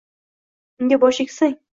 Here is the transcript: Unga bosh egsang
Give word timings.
Unga 0.85 0.99
bosh 1.03 1.19
egsang 1.25 1.55